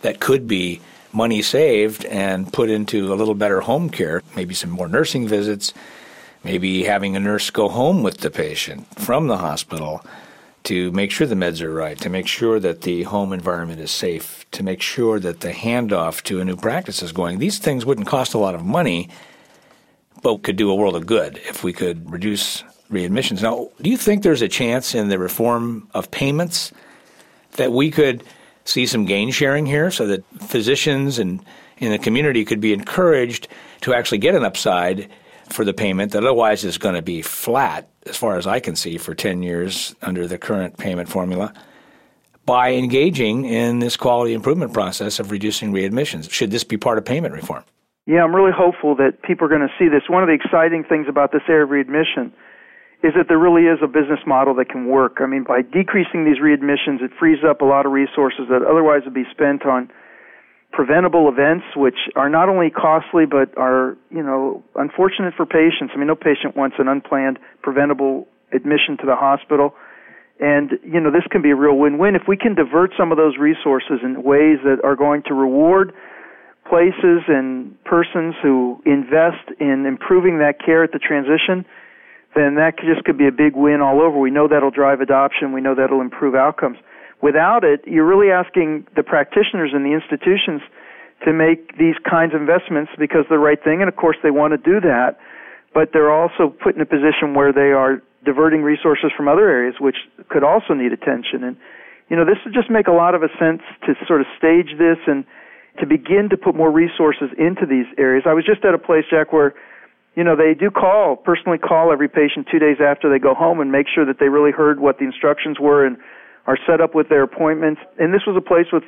That 0.00 0.20
could 0.20 0.46
be 0.46 0.80
money 1.12 1.42
saved 1.42 2.04
and 2.06 2.52
put 2.52 2.70
into 2.70 3.12
a 3.12 3.16
little 3.16 3.34
better 3.34 3.60
home 3.60 3.90
care, 3.90 4.22
maybe 4.36 4.54
some 4.54 4.70
more 4.70 4.88
nursing 4.88 5.26
visits, 5.26 5.74
maybe 6.44 6.84
having 6.84 7.16
a 7.16 7.20
nurse 7.20 7.50
go 7.50 7.68
home 7.68 8.02
with 8.02 8.18
the 8.18 8.30
patient 8.30 8.86
from 8.98 9.26
the 9.26 9.38
hospital 9.38 10.04
to 10.64 10.90
make 10.92 11.10
sure 11.10 11.26
the 11.26 11.34
meds 11.34 11.60
are 11.60 11.72
right, 11.72 11.98
to 11.98 12.10
make 12.10 12.26
sure 12.26 12.60
that 12.60 12.82
the 12.82 13.02
home 13.04 13.32
environment 13.32 13.80
is 13.80 13.90
safe, 13.90 14.46
to 14.52 14.62
make 14.62 14.80
sure 14.80 15.18
that 15.18 15.40
the 15.40 15.52
handoff 15.52 16.22
to 16.22 16.40
a 16.40 16.44
new 16.44 16.56
practice 16.56 17.02
is 17.02 17.12
going. 17.12 17.38
These 17.38 17.58
things 17.58 17.84
wouldn't 17.84 18.06
cost 18.06 18.34
a 18.34 18.38
lot 18.38 18.54
of 18.54 18.64
money, 18.64 19.08
but 20.22 20.42
could 20.42 20.56
do 20.56 20.70
a 20.70 20.74
world 20.74 20.96
of 20.96 21.06
good 21.06 21.38
if 21.48 21.62
we 21.62 21.72
could 21.72 22.10
reduce 22.10 22.62
readmissions. 22.90 23.42
Now, 23.42 23.68
do 23.80 23.90
you 23.90 23.96
think 23.96 24.22
there's 24.22 24.42
a 24.42 24.48
chance 24.48 24.94
in 24.94 25.08
the 25.08 25.18
reform 25.18 25.88
of 25.94 26.10
payments 26.10 26.72
that 27.52 27.72
we 27.72 27.90
could 27.90 28.24
see 28.64 28.86
some 28.86 29.04
gain 29.04 29.30
sharing 29.30 29.66
here 29.66 29.90
so 29.90 30.06
that 30.06 30.24
physicians 30.40 31.18
and 31.18 31.44
in 31.78 31.90
the 31.90 31.98
community 31.98 32.44
could 32.44 32.60
be 32.60 32.72
encouraged 32.72 33.48
to 33.82 33.94
actually 33.94 34.18
get 34.18 34.34
an 34.34 34.44
upside 34.44 35.08
for 35.48 35.64
the 35.64 35.72
payment 35.72 36.12
that 36.12 36.24
otherwise 36.24 36.64
is 36.64 36.76
going 36.78 36.94
to 36.94 37.02
be 37.02 37.22
flat, 37.22 37.88
as 38.06 38.16
far 38.16 38.36
as 38.36 38.46
I 38.46 38.60
can 38.60 38.76
see, 38.76 38.98
for 38.98 39.14
10 39.14 39.42
years 39.42 39.94
under 40.02 40.26
the 40.26 40.38
current 40.38 40.76
payment 40.76 41.08
formula 41.08 41.52
by 42.44 42.72
engaging 42.72 43.44
in 43.44 43.78
this 43.78 43.96
quality 43.96 44.32
improvement 44.32 44.72
process 44.72 45.18
of 45.18 45.30
reducing 45.30 45.72
readmissions? 45.72 46.30
Should 46.30 46.50
this 46.50 46.64
be 46.64 46.76
part 46.76 46.98
of 46.98 47.04
payment 47.04 47.34
reform? 47.34 47.64
Yeah, 48.08 48.24
I'm 48.24 48.34
really 48.34 48.56
hopeful 48.56 48.96
that 48.96 49.20
people 49.20 49.44
are 49.44 49.52
going 49.52 49.68
to 49.68 49.74
see 49.76 49.92
this. 49.92 50.08
One 50.08 50.24
of 50.24 50.32
the 50.32 50.34
exciting 50.40 50.82
things 50.88 51.12
about 51.12 51.28
this 51.28 51.44
area 51.44 51.64
of 51.64 51.68
readmission 51.68 52.32
is 53.04 53.12
that 53.12 53.28
there 53.28 53.36
really 53.36 53.68
is 53.68 53.84
a 53.84 53.86
business 53.86 54.24
model 54.26 54.56
that 54.56 54.72
can 54.72 54.88
work. 54.88 55.20
I 55.20 55.28
mean, 55.28 55.44
by 55.44 55.60
decreasing 55.60 56.24
these 56.24 56.40
readmissions, 56.40 57.04
it 57.04 57.12
frees 57.20 57.44
up 57.44 57.60
a 57.60 57.68
lot 57.68 57.84
of 57.84 57.92
resources 57.92 58.48
that 58.48 58.64
otherwise 58.64 59.04
would 59.04 59.12
be 59.12 59.28
spent 59.30 59.68
on 59.68 59.92
preventable 60.72 61.28
events, 61.28 61.68
which 61.76 62.08
are 62.16 62.32
not 62.32 62.48
only 62.48 62.70
costly 62.72 63.28
but 63.28 63.52
are, 63.60 63.98
you 64.08 64.24
know, 64.24 64.64
unfortunate 64.74 65.34
for 65.36 65.44
patients. 65.44 65.92
I 65.92 65.98
mean, 66.00 66.08
no 66.08 66.16
patient 66.16 66.56
wants 66.56 66.76
an 66.80 66.88
unplanned 66.88 67.38
preventable 67.60 68.26
admission 68.56 68.96
to 69.00 69.06
the 69.06 69.16
hospital. 69.16 69.76
And, 70.40 70.80
you 70.80 70.98
know, 70.98 71.12
this 71.12 71.28
can 71.30 71.42
be 71.42 71.50
a 71.50 71.56
real 71.56 71.76
win-win. 71.76 72.16
If 72.16 72.24
we 72.26 72.38
can 72.38 72.54
divert 72.54 72.92
some 72.96 73.12
of 73.12 73.18
those 73.18 73.36
resources 73.36 74.00
in 74.02 74.22
ways 74.24 74.64
that 74.64 74.80
are 74.82 74.96
going 74.96 75.24
to 75.28 75.34
reward 75.34 75.92
places 76.68 77.24
and 77.28 77.72
persons 77.84 78.34
who 78.42 78.80
invest 78.84 79.50
in 79.58 79.86
improving 79.86 80.38
that 80.38 80.60
care 80.64 80.84
at 80.84 80.92
the 80.92 80.98
transition, 80.98 81.64
then 82.34 82.56
that 82.56 82.78
just 82.78 83.04
could 83.04 83.16
be 83.16 83.26
a 83.26 83.32
big 83.32 83.56
win 83.56 83.80
all 83.80 84.00
over. 84.00 84.18
We 84.18 84.30
know 84.30 84.48
that'll 84.48 84.70
drive 84.70 85.00
adoption. 85.00 85.52
We 85.52 85.60
know 85.60 85.74
that'll 85.74 86.00
improve 86.00 86.34
outcomes. 86.34 86.76
Without 87.22 87.64
it, 87.64 87.80
you're 87.86 88.06
really 88.06 88.30
asking 88.30 88.86
the 88.94 89.02
practitioners 89.02 89.72
and 89.72 89.84
the 89.84 89.92
institutions 89.92 90.62
to 91.24 91.32
make 91.32 91.76
these 91.76 91.96
kinds 92.08 92.34
of 92.34 92.40
investments 92.40 92.92
because 92.98 93.24
they're 93.28 93.38
the 93.38 93.44
right 93.44 93.58
thing, 93.62 93.80
and 93.80 93.88
of 93.88 93.96
course 93.96 94.16
they 94.22 94.30
want 94.30 94.52
to 94.52 94.58
do 94.58 94.78
that, 94.80 95.18
but 95.74 95.90
they're 95.92 96.12
also 96.12 96.48
put 96.48 96.76
in 96.76 96.80
a 96.80 96.86
position 96.86 97.34
where 97.34 97.52
they 97.52 97.72
are 97.74 98.02
diverting 98.24 98.62
resources 98.62 99.10
from 99.16 99.26
other 99.26 99.48
areas 99.48 99.74
which 99.80 99.96
could 100.28 100.44
also 100.44 100.74
need 100.74 100.92
attention. 100.92 101.42
And 101.42 101.56
you 102.08 102.16
know, 102.16 102.24
this 102.24 102.38
would 102.44 102.54
just 102.54 102.70
make 102.70 102.86
a 102.86 102.92
lot 102.92 103.14
of 103.14 103.22
a 103.22 103.28
sense 103.38 103.62
to 103.86 103.94
sort 104.06 104.20
of 104.20 104.26
stage 104.38 104.78
this 104.78 104.98
and 105.06 105.24
to 105.80 105.86
begin 105.86 106.28
to 106.30 106.36
put 106.36 106.54
more 106.54 106.70
resources 106.70 107.30
into 107.38 107.66
these 107.66 107.86
areas. 107.98 108.24
I 108.26 108.34
was 108.34 108.44
just 108.44 108.64
at 108.64 108.74
a 108.74 108.78
place, 108.78 109.04
Jack, 109.10 109.32
where 109.32 109.54
you 110.18 110.24
know, 110.24 110.34
they 110.34 110.52
do 110.52 110.68
call, 110.68 111.14
personally 111.14 111.58
call 111.58 111.92
every 111.92 112.08
patient 112.08 112.48
two 112.50 112.58
days 112.58 112.78
after 112.82 113.08
they 113.08 113.20
go 113.20 113.34
home 113.34 113.60
and 113.60 113.70
make 113.70 113.86
sure 113.86 114.04
that 114.04 114.18
they 114.18 114.28
really 114.28 114.50
heard 114.50 114.80
what 114.80 114.98
the 114.98 115.04
instructions 115.04 115.60
were 115.60 115.86
and 115.86 115.96
are 116.48 116.58
set 116.66 116.80
up 116.80 116.92
with 116.92 117.08
their 117.08 117.22
appointments. 117.22 117.80
And 118.00 118.12
this 118.12 118.22
was 118.26 118.34
a 118.36 118.40
place 118.40 118.66
with 118.72 118.82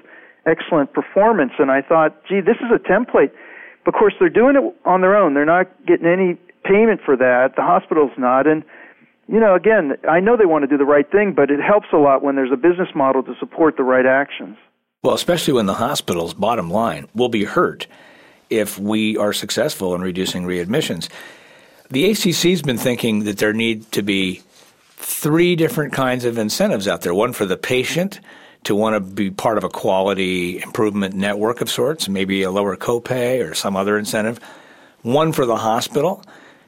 excellent 0.44 0.92
performance. 0.92 1.52
And 1.60 1.70
I 1.70 1.82
thought, 1.82 2.16
gee, 2.28 2.40
this 2.40 2.56
is 2.56 2.74
a 2.74 2.80
template. 2.82 3.30
Of 3.86 3.94
course, 3.94 4.12
they're 4.18 4.28
doing 4.28 4.56
it 4.56 4.74
on 4.84 5.02
their 5.02 5.16
own. 5.16 5.34
They're 5.34 5.46
not 5.46 5.70
getting 5.86 6.06
any 6.06 6.34
payment 6.64 7.00
for 7.04 7.16
that. 7.16 7.54
The 7.54 7.62
hospital's 7.62 8.10
not. 8.18 8.48
And, 8.48 8.64
you 9.28 9.38
know, 9.38 9.54
again, 9.54 9.92
I 10.10 10.18
know 10.18 10.36
they 10.36 10.46
want 10.46 10.64
to 10.64 10.66
do 10.66 10.78
the 10.78 10.84
right 10.84 11.08
thing, 11.08 11.32
but 11.36 11.48
it 11.52 11.60
helps 11.60 11.86
a 11.92 11.96
lot 11.96 12.24
when 12.24 12.34
there's 12.34 12.52
a 12.52 12.56
business 12.56 12.88
model 12.92 13.22
to 13.22 13.34
support 13.38 13.76
the 13.76 13.84
right 13.84 14.04
actions. 14.04 14.56
Well, 15.02 15.14
especially 15.14 15.54
when 15.54 15.64
the 15.64 15.74
hospital's 15.74 16.34
bottom 16.34 16.70
line 16.70 17.08
will 17.14 17.30
be 17.30 17.44
hurt 17.44 17.86
if 18.50 18.78
we 18.78 19.16
are 19.16 19.32
successful 19.32 19.94
in 19.94 20.02
reducing 20.02 20.44
readmissions. 20.44 21.08
The 21.88 22.10
ACC's 22.10 22.60
been 22.60 22.76
thinking 22.76 23.24
that 23.24 23.38
there 23.38 23.54
need 23.54 23.90
to 23.92 24.02
be 24.02 24.42
three 24.96 25.56
different 25.56 25.94
kinds 25.94 26.26
of 26.26 26.36
incentives 26.36 26.86
out 26.86 27.00
there 27.00 27.14
one 27.14 27.32
for 27.32 27.46
the 27.46 27.56
patient 27.56 28.20
to 28.64 28.74
want 28.74 28.94
to 28.94 29.00
be 29.00 29.30
part 29.30 29.56
of 29.56 29.64
a 29.64 29.70
quality 29.70 30.60
improvement 30.60 31.14
network 31.14 31.62
of 31.62 31.70
sorts, 31.70 32.06
maybe 32.06 32.42
a 32.42 32.50
lower 32.50 32.76
copay 32.76 33.42
or 33.42 33.54
some 33.54 33.76
other 33.76 33.96
incentive, 33.96 34.38
one 35.00 35.32
for 35.32 35.46
the 35.46 35.56
hospital 35.56 36.22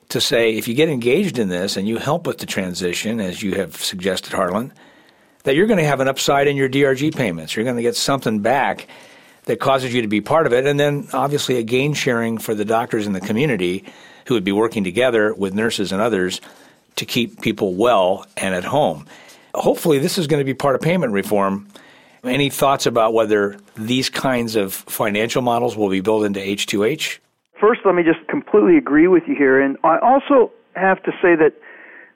to 0.08 0.22
say 0.22 0.56
if 0.56 0.66
you 0.66 0.72
get 0.72 0.88
engaged 0.88 1.38
in 1.38 1.48
this 1.48 1.76
and 1.76 1.86
you 1.86 1.98
help 1.98 2.26
with 2.26 2.38
the 2.38 2.46
transition, 2.46 3.20
as 3.20 3.42
you 3.42 3.56
have 3.56 3.76
suggested, 3.76 4.32
Harlan, 4.32 4.72
that 5.44 5.56
you're 5.56 5.66
going 5.66 5.78
to 5.78 5.84
have 5.84 6.00
an 6.00 6.08
upside 6.08 6.48
in 6.48 6.56
your 6.56 6.68
DRG 6.68 7.14
payments. 7.14 7.56
You're 7.56 7.64
going 7.64 7.76
to 7.76 7.82
get 7.82 7.96
something 7.96 8.40
back 8.40 8.86
that 9.44 9.58
causes 9.58 9.92
you 9.92 10.02
to 10.02 10.08
be 10.08 10.20
part 10.20 10.46
of 10.46 10.52
it. 10.52 10.66
And 10.66 10.78
then 10.78 11.08
obviously 11.12 11.58
a 11.58 11.62
gain 11.62 11.94
sharing 11.94 12.38
for 12.38 12.54
the 12.54 12.64
doctors 12.64 13.06
in 13.06 13.12
the 13.12 13.20
community 13.20 13.84
who 14.26 14.34
would 14.34 14.44
be 14.44 14.52
working 14.52 14.84
together 14.84 15.34
with 15.34 15.54
nurses 15.54 15.92
and 15.92 16.00
others 16.00 16.40
to 16.96 17.04
keep 17.04 17.40
people 17.40 17.74
well 17.74 18.26
and 18.36 18.54
at 18.54 18.64
home. 18.64 19.06
Hopefully, 19.54 19.98
this 19.98 20.16
is 20.16 20.26
going 20.26 20.40
to 20.40 20.44
be 20.44 20.54
part 20.54 20.74
of 20.74 20.80
payment 20.80 21.12
reform. 21.12 21.66
Any 22.24 22.50
thoughts 22.50 22.86
about 22.86 23.12
whether 23.12 23.58
these 23.76 24.08
kinds 24.08 24.54
of 24.56 24.72
financial 24.72 25.42
models 25.42 25.76
will 25.76 25.90
be 25.90 26.00
built 26.00 26.24
into 26.24 26.40
H2H? 26.40 27.18
First, 27.60 27.80
let 27.84 27.94
me 27.94 28.02
just 28.02 28.26
completely 28.28 28.76
agree 28.76 29.08
with 29.08 29.24
you 29.26 29.34
here. 29.34 29.60
And 29.60 29.76
I 29.84 29.98
also 29.98 30.52
have 30.74 31.02
to 31.02 31.10
say 31.20 31.34
that 31.36 31.52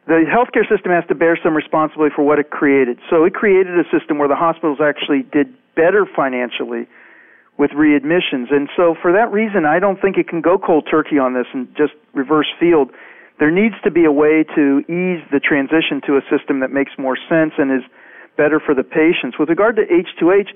the 0.06 0.22
healthcare 0.22 0.68
system 0.68 0.92
has 0.92 1.04
to 1.08 1.14
bear 1.14 1.38
some 1.42 1.54
responsibility 1.54 2.14
for 2.14 2.22
what 2.22 2.38
it 2.38 2.50
created. 2.50 2.98
So 3.10 3.25
it 3.25 3.34
created 3.34 3.78
a 3.78 3.84
system 3.90 4.18
where 4.18 4.28
the 4.28 4.36
hospitals 4.36 4.78
actually 4.80 5.22
did 5.22 5.52
better 5.75 6.06
financially 6.06 6.86
with 7.58 7.70
readmissions. 7.72 8.52
And 8.52 8.68
so 8.76 8.94
for 9.00 9.12
that 9.12 9.32
reason, 9.32 9.64
I 9.64 9.80
don't 9.80 10.00
think 10.00 10.16
it 10.16 10.28
can 10.28 10.40
go 10.40 10.58
cold 10.58 10.86
turkey 10.88 11.18
on 11.18 11.34
this 11.34 11.46
and 11.52 11.66
just 11.76 11.92
reverse 12.14 12.46
field. 12.60 12.90
There 13.38 13.50
needs 13.50 13.75
to 13.82 13.90
be 13.90 14.04
a 14.04 14.12
way 14.12 14.44
to 14.54 14.80
ease 14.86 15.25
the 15.32 15.40
transition 15.42 16.00
to 16.06 16.16
a 16.16 16.22
system 16.30 16.60
that 16.60 16.70
makes 16.70 16.92
more 16.98 17.18
sense 17.28 17.52
and 17.58 17.72
is 17.72 17.84
better 18.36 18.60
for 18.60 18.75
the 18.75 18.84
patients. 18.84 19.38
With 19.38 19.48
regard 19.48 19.76
to 19.76 19.82
H2H, 19.82 20.48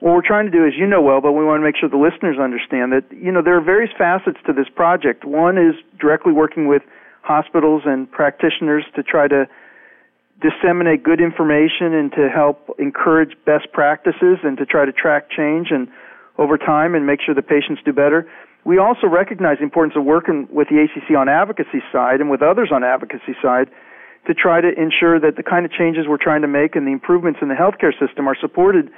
what 0.00 0.14
we're 0.14 0.26
trying 0.26 0.46
to 0.46 0.52
do 0.52 0.66
is, 0.66 0.72
you 0.76 0.86
know 0.86 1.02
well, 1.02 1.20
but 1.20 1.32
we 1.32 1.44
want 1.44 1.60
to 1.60 1.64
make 1.64 1.76
sure 1.76 1.88
the 1.88 2.00
listeners 2.00 2.38
understand 2.40 2.92
that, 2.92 3.04
you 3.12 3.30
know, 3.30 3.42
there 3.42 3.56
are 3.56 3.60
various 3.60 3.92
facets 3.96 4.38
to 4.46 4.52
this 4.52 4.68
project. 4.74 5.24
One 5.24 5.58
is 5.58 5.74
directly 6.00 6.32
working 6.32 6.66
with 6.66 6.82
hospitals 7.22 7.82
and 7.84 8.10
practitioners 8.10 8.84
to 8.96 9.02
try 9.02 9.28
to 9.28 9.46
disseminate 10.40 11.02
good 11.02 11.20
information 11.20 11.92
and 11.92 12.12
to 12.12 12.28
help 12.28 12.70
encourage 12.78 13.36
best 13.44 13.70
practices 13.72 14.38
and 14.42 14.56
to 14.56 14.64
try 14.64 14.84
to 14.84 14.92
track 14.92 15.30
change 15.30 15.68
and 15.70 15.88
over 16.38 16.56
time 16.56 16.94
and 16.94 17.06
make 17.06 17.20
sure 17.20 17.34
the 17.34 17.42
patients 17.42 17.80
do 17.84 17.92
better. 17.92 18.26
We 18.64 18.78
also 18.78 19.06
recognize 19.06 19.58
the 19.58 19.64
importance 19.64 19.96
of 19.96 20.04
working 20.04 20.48
with 20.50 20.68
the 20.68 20.80
ACC 20.80 21.16
on 21.16 21.28
advocacy 21.28 21.82
side 21.92 22.20
and 22.20 22.30
with 22.30 22.42
others 22.42 22.70
on 22.72 22.84
advocacy 22.84 23.36
side 23.42 23.68
to 24.26 24.34
try 24.34 24.60
to 24.60 24.68
ensure 24.68 25.20
that 25.20 25.36
the 25.36 25.42
kind 25.42 25.64
of 25.64 25.72
changes 25.72 26.04
we're 26.08 26.20
trying 26.20 26.42
to 26.42 26.48
make 26.48 26.76
and 26.76 26.86
the 26.86 26.92
improvements 26.92 27.40
in 27.42 27.48
the 27.48 27.54
healthcare 27.54 27.92
system 27.98 28.28
are 28.28 28.36
supported 28.38 28.90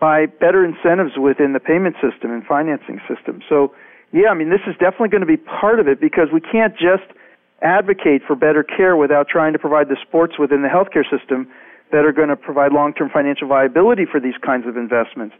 by 0.00 0.26
better 0.26 0.64
incentives 0.64 1.16
within 1.18 1.52
the 1.54 1.60
payment 1.60 1.96
system 2.02 2.30
and 2.30 2.44
financing 2.44 3.00
system. 3.08 3.42
So, 3.48 3.74
yeah, 4.12 4.28
I 4.28 4.34
mean, 4.34 4.50
this 4.50 4.62
is 4.66 4.74
definitely 4.78 5.08
going 5.08 5.26
to 5.26 5.30
be 5.30 5.36
part 5.36 5.80
of 5.80 5.88
it 5.88 6.00
because 6.00 6.28
we 6.32 6.40
can't 6.40 6.74
just 6.74 7.06
advocate 7.64 8.22
for 8.26 8.36
better 8.36 8.62
care 8.62 8.96
without 8.96 9.26
trying 9.28 9.52
to 9.54 9.58
provide 9.58 9.88
the 9.88 9.96
supports 10.04 10.38
within 10.38 10.62
the 10.62 10.68
healthcare 10.68 11.04
system 11.08 11.48
that 11.90 12.04
are 12.04 12.12
going 12.12 12.28
to 12.28 12.36
provide 12.36 12.72
long-term 12.72 13.10
financial 13.12 13.48
viability 13.48 14.04
for 14.04 14.20
these 14.20 14.34
kinds 14.44 14.66
of 14.66 14.76
investments 14.76 15.34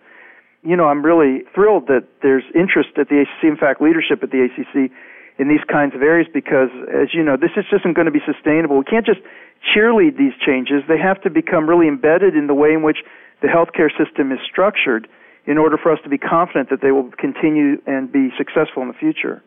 you 0.65 0.77
know, 0.77 0.89
I'm 0.89 1.05
really 1.05 1.45
thrilled 1.55 1.87
that 1.89 2.09
there's 2.23 2.45
interest 2.55 2.97
at 2.97 3.09
the 3.09 3.21
ACC, 3.21 3.45
in 3.45 3.57
fact, 3.57 3.83
leadership 3.83 4.23
at 4.23 4.31
the 4.31 4.49
ACC 4.49 4.91
in 5.39 5.49
these 5.49 5.63
kinds 5.71 5.95
of 5.95 6.01
areas 6.01 6.27
because, 6.33 6.73
as 6.89 7.13
you 7.13 7.23
know, 7.23 7.37
this 7.37 7.51
just 7.55 7.69
isn't 7.71 7.93
going 7.93 8.07
to 8.07 8.13
be 8.13 8.25
sustainable. 8.25 8.79
We 8.79 8.85
can't 8.85 9.05
just 9.05 9.21
cheerlead 9.61 10.17
these 10.17 10.33
changes. 10.41 10.83
They 10.89 10.99
have 10.99 11.21
to 11.23 11.31
become 11.31 11.69
really 11.69 11.87
embedded 11.87 12.35
in 12.35 12.47
the 12.47 12.55
way 12.55 12.73
in 12.73 12.83
which 12.83 12.99
the 13.43 13.49
healthcare 13.49 13.93
system 13.93 14.33
is 14.33 14.39
structured 14.51 15.07
in 15.45 15.59
order 15.59 15.77
for 15.77 15.93
us 15.93 15.99
to 16.05 16.09
be 16.09 16.17
confident 16.17 16.71
that 16.71 16.81
they 16.81 16.93
will 16.93 17.11
continue 17.19 17.77
and 17.87 18.11
be 18.11 18.31
successful 18.39 18.81
in 18.81 18.89
the 18.89 18.95
future. 18.95 19.43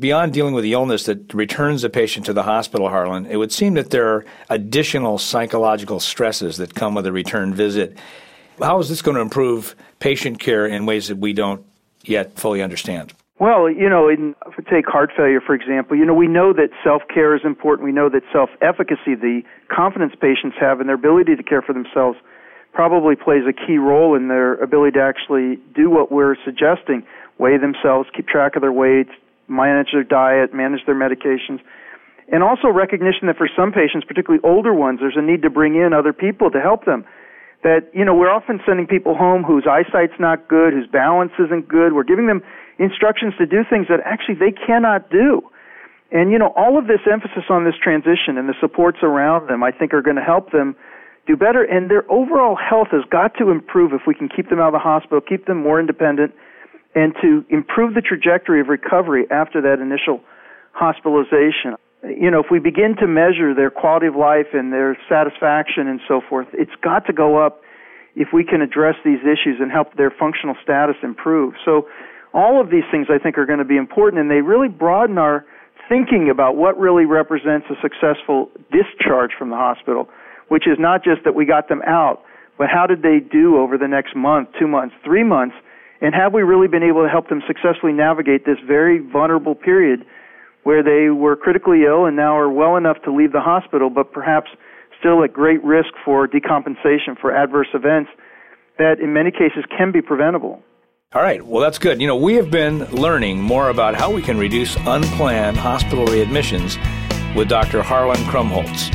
Beyond 0.00 0.32
dealing 0.32 0.54
with 0.54 0.64
the 0.64 0.72
illness 0.72 1.04
that 1.04 1.34
returns 1.34 1.84
a 1.84 1.90
patient 1.90 2.24
to 2.24 2.32
the 2.32 2.44
hospital, 2.44 2.88
Harlan, 2.88 3.26
it 3.26 3.36
would 3.36 3.52
seem 3.52 3.74
that 3.74 3.90
there 3.90 4.08
are 4.08 4.24
additional 4.48 5.18
psychological 5.18 6.00
stresses 6.00 6.56
that 6.56 6.74
come 6.74 6.94
with 6.94 7.04
a 7.04 7.12
return 7.12 7.52
visit. 7.52 7.98
How 8.58 8.78
is 8.78 8.88
this 8.88 9.02
going 9.02 9.16
to 9.16 9.20
improve 9.20 9.76
patient 9.98 10.40
care 10.40 10.64
in 10.64 10.86
ways 10.86 11.08
that 11.08 11.18
we 11.18 11.34
don't 11.34 11.66
yet 12.02 12.38
fully 12.38 12.62
understand? 12.62 13.12
Well, 13.38 13.70
you 13.70 13.90
know, 13.90 14.08
in, 14.08 14.34
take 14.70 14.86
heart 14.86 15.10
failure, 15.14 15.42
for 15.42 15.54
example. 15.54 15.98
You 15.98 16.06
know, 16.06 16.14
we 16.14 16.28
know 16.28 16.54
that 16.54 16.70
self 16.82 17.02
care 17.12 17.36
is 17.36 17.42
important. 17.44 17.84
We 17.84 17.92
know 17.92 18.08
that 18.08 18.22
self 18.32 18.48
efficacy, 18.62 19.14
the 19.14 19.42
confidence 19.68 20.14
patients 20.18 20.56
have 20.58 20.80
in 20.80 20.86
their 20.86 20.96
ability 20.96 21.36
to 21.36 21.42
care 21.42 21.60
for 21.60 21.74
themselves, 21.74 22.16
probably 22.72 23.16
plays 23.16 23.42
a 23.46 23.52
key 23.52 23.76
role 23.76 24.14
in 24.14 24.28
their 24.28 24.54
ability 24.54 24.92
to 24.92 25.02
actually 25.02 25.56
do 25.74 25.90
what 25.90 26.10
we're 26.10 26.36
suggesting 26.42 27.02
weigh 27.36 27.56
themselves, 27.56 28.08
keep 28.14 28.28
track 28.28 28.54
of 28.54 28.60
their 28.60 28.72
weight, 28.72 29.08
manage 29.50 29.88
their 29.92 30.04
diet, 30.04 30.54
manage 30.54 30.86
their 30.86 30.94
medications. 30.94 31.60
And 32.32 32.42
also 32.42 32.68
recognition 32.68 33.26
that 33.26 33.36
for 33.36 33.50
some 33.56 33.72
patients, 33.72 34.06
particularly 34.06 34.40
older 34.44 34.72
ones, 34.72 35.00
there's 35.00 35.18
a 35.18 35.22
need 35.22 35.42
to 35.42 35.50
bring 35.50 35.74
in 35.74 35.92
other 35.92 36.12
people 36.12 36.50
to 36.52 36.60
help 36.60 36.84
them 36.84 37.04
that 37.62 37.90
you 37.92 38.04
know 38.04 38.14
we're 38.14 38.30
often 38.30 38.60
sending 38.64 38.86
people 38.86 39.14
home 39.14 39.42
whose 39.42 39.66
eyesight's 39.68 40.16
not 40.18 40.48
good, 40.48 40.72
whose 40.72 40.86
balance 40.86 41.32
isn't 41.38 41.68
good. 41.68 41.92
We're 41.92 42.08
giving 42.08 42.26
them 42.26 42.42
instructions 42.78 43.34
to 43.38 43.46
do 43.46 43.64
things 43.68 43.86
that 43.88 44.00
actually 44.04 44.36
they 44.36 44.52
cannot 44.52 45.10
do. 45.10 45.42
And 46.10 46.32
you 46.32 46.38
know 46.38 46.52
all 46.56 46.78
of 46.78 46.86
this 46.86 47.00
emphasis 47.10 47.44
on 47.50 47.64
this 47.64 47.76
transition 47.82 48.38
and 48.38 48.48
the 48.48 48.56
supports 48.60 48.98
around 49.02 49.48
them, 49.48 49.62
I 49.62 49.72
think, 49.72 49.92
are 49.92 50.02
going 50.02 50.16
to 50.16 50.24
help 50.24 50.52
them 50.52 50.74
do 51.26 51.36
better. 51.36 51.62
And 51.62 51.90
their 51.90 52.10
overall 52.10 52.56
health 52.56 52.88
has 52.92 53.04
got 53.10 53.36
to 53.38 53.50
improve 53.50 53.92
if 53.92 54.02
we 54.06 54.14
can 54.14 54.28
keep 54.28 54.48
them 54.48 54.58
out 54.58 54.68
of 54.68 54.72
the 54.72 54.82
hospital, 54.82 55.20
keep 55.20 55.46
them 55.46 55.62
more 55.62 55.78
independent, 55.78 56.32
and 56.94 57.14
to 57.22 57.44
improve 57.48 57.94
the 57.94 58.00
trajectory 58.00 58.60
of 58.60 58.68
recovery 58.68 59.26
after 59.30 59.60
that 59.62 59.80
initial 59.80 60.20
hospitalization 60.72 61.76
you 62.02 62.30
know, 62.30 62.40
if 62.40 62.46
we 62.50 62.58
begin 62.58 62.96
to 62.96 63.06
measure 63.06 63.54
their 63.54 63.70
quality 63.70 64.06
of 64.06 64.16
life 64.16 64.46
and 64.54 64.72
their 64.72 64.96
satisfaction 65.08 65.86
and 65.86 66.00
so 66.08 66.20
forth, 66.26 66.48
it's 66.52 66.74
got 66.82 67.06
to 67.06 67.12
go 67.12 67.44
up 67.44 67.60
if 68.16 68.28
we 68.32 68.44
can 68.44 68.62
address 68.62 68.94
these 69.04 69.20
issues 69.20 69.60
and 69.60 69.70
help 69.70 69.94
their 69.96 70.10
functional 70.10 70.56
status 70.62 70.96
improve. 71.02 71.54
So 71.64 71.88
all 72.32 72.60
of 72.60 72.70
these 72.70 72.84
things 72.90 73.08
I 73.10 73.18
think 73.18 73.36
are 73.36 73.46
going 73.46 73.58
to 73.58 73.64
be 73.64 73.76
important 73.76 74.20
and 74.20 74.30
they 74.30 74.40
really 74.40 74.68
broaden 74.68 75.18
our 75.18 75.44
thinking 75.88 76.30
about 76.30 76.56
what 76.56 76.78
really 76.78 77.04
represents 77.04 77.66
a 77.68 77.74
successful 77.82 78.50
discharge 78.72 79.32
from 79.38 79.50
the 79.50 79.56
hospital, 79.56 80.08
which 80.48 80.66
is 80.66 80.78
not 80.78 81.04
just 81.04 81.24
that 81.24 81.34
we 81.34 81.44
got 81.44 81.68
them 81.68 81.82
out, 81.86 82.22
but 82.56 82.68
how 82.68 82.86
did 82.86 83.02
they 83.02 83.18
do 83.20 83.58
over 83.58 83.76
the 83.76 83.88
next 83.88 84.16
month, 84.16 84.48
two 84.58 84.68
months, 84.68 84.94
three 85.04 85.24
months, 85.24 85.56
and 86.00 86.14
have 86.14 86.32
we 86.32 86.42
really 86.42 86.68
been 86.68 86.82
able 86.82 87.02
to 87.02 87.08
help 87.08 87.28
them 87.28 87.42
successfully 87.46 87.92
navigate 87.92 88.44
this 88.44 88.58
very 88.66 88.98
vulnerable 88.98 89.54
period 89.54 90.04
where 90.62 90.82
they 90.82 91.10
were 91.10 91.36
critically 91.36 91.84
ill 91.84 92.06
and 92.06 92.16
now 92.16 92.36
are 92.36 92.50
well 92.50 92.76
enough 92.76 92.96
to 93.04 93.14
leave 93.14 93.32
the 93.32 93.40
hospital, 93.40 93.90
but 93.90 94.12
perhaps 94.12 94.50
still 94.98 95.24
at 95.24 95.32
great 95.32 95.62
risk 95.64 95.88
for 96.04 96.28
decompensation 96.28 97.18
for 97.20 97.34
adverse 97.34 97.68
events 97.74 98.10
that 98.78 99.00
in 99.00 99.12
many 99.12 99.30
cases 99.30 99.64
can 99.76 99.92
be 99.92 100.02
preventable. 100.02 100.62
All 101.12 101.22
right, 101.22 101.44
well, 101.44 101.60
that's 101.60 101.78
good. 101.78 102.00
You 102.00 102.06
know, 102.06 102.16
we 102.16 102.34
have 102.34 102.50
been 102.50 102.84
learning 102.90 103.40
more 103.40 103.70
about 103.70 103.94
how 103.94 104.12
we 104.12 104.22
can 104.22 104.38
reduce 104.38 104.76
unplanned 104.76 105.56
hospital 105.56 106.06
readmissions 106.06 106.78
with 107.34 107.48
Dr. 107.48 107.82
Harlan 107.82 108.20
Krumholz. 108.24 108.94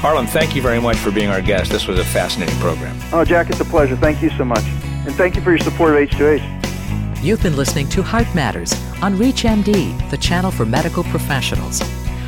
Harlan, 0.00 0.26
thank 0.26 0.56
you 0.56 0.62
very 0.62 0.80
much 0.80 0.96
for 0.96 1.10
being 1.10 1.28
our 1.28 1.42
guest. 1.42 1.70
This 1.70 1.86
was 1.86 1.98
a 1.98 2.04
fascinating 2.04 2.56
program. 2.56 2.98
Oh, 3.12 3.24
Jack, 3.24 3.50
it's 3.50 3.60
a 3.60 3.64
pleasure. 3.64 3.96
Thank 3.96 4.22
you 4.22 4.30
so 4.30 4.44
much. 4.44 4.64
And 5.06 5.14
thank 5.14 5.36
you 5.36 5.42
for 5.42 5.50
your 5.50 5.58
support 5.58 5.94
of 5.94 6.08
H2H. 6.08 7.22
You've 7.22 7.42
been 7.42 7.56
listening 7.56 7.88
to 7.90 8.02
Heart 8.02 8.34
Matters 8.34 8.72
on 9.02 9.16
ReachMD, 9.16 10.10
the 10.10 10.16
channel 10.16 10.50
for 10.50 10.64
medical 10.64 11.04
professionals. 11.04 11.82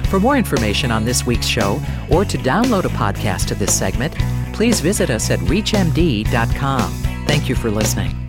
For 0.08 0.20
more 0.20 0.36
information 0.36 0.90
on 0.90 1.06
this 1.06 1.24
week's 1.24 1.46
show 1.46 1.80
or 2.10 2.26
to 2.26 2.36
download 2.36 2.84
a 2.84 2.88
podcast 2.88 3.50
of 3.50 3.58
this 3.58 3.74
segment, 3.74 4.14
please 4.52 4.80
visit 4.80 5.08
us 5.08 5.30
at 5.30 5.38
ReachMD.com. 5.40 6.92
Thank 7.26 7.48
you 7.48 7.54
for 7.54 7.70
listening. 7.70 8.21